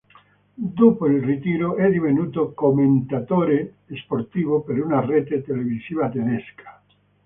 [0.65, 6.81] Dopo il ritiro è divenuto commentatore sportivo per una rete televisiva tedesca.